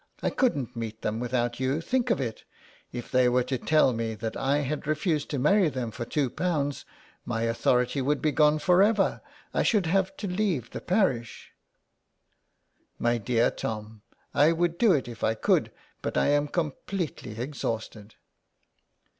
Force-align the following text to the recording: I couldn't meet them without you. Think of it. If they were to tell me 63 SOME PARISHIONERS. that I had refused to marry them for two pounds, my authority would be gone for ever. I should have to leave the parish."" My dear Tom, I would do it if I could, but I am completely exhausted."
I 0.23 0.31
couldn't 0.31 0.75
meet 0.75 1.03
them 1.03 1.19
without 1.19 1.59
you. 1.59 1.79
Think 1.79 2.09
of 2.09 2.19
it. 2.19 2.43
If 2.91 3.11
they 3.11 3.29
were 3.29 3.43
to 3.43 3.59
tell 3.59 3.93
me 3.93 4.13
63 4.13 4.13
SOME 4.13 4.31
PARISHIONERS. 4.31 4.33
that 4.33 4.39
I 4.41 4.67
had 4.67 4.87
refused 4.87 5.29
to 5.29 5.37
marry 5.37 5.69
them 5.69 5.91
for 5.91 6.05
two 6.05 6.31
pounds, 6.31 6.85
my 7.23 7.43
authority 7.43 8.01
would 8.01 8.19
be 8.19 8.31
gone 8.31 8.57
for 8.57 8.81
ever. 8.81 9.21
I 9.53 9.61
should 9.61 9.85
have 9.85 10.17
to 10.17 10.27
leave 10.27 10.71
the 10.71 10.81
parish."" 10.81 11.51
My 12.97 13.19
dear 13.19 13.51
Tom, 13.51 14.01
I 14.33 14.51
would 14.53 14.79
do 14.79 14.91
it 14.91 15.07
if 15.07 15.23
I 15.23 15.35
could, 15.35 15.71
but 16.01 16.17
I 16.17 16.29
am 16.29 16.47
completely 16.47 17.39
exhausted." 17.39 18.15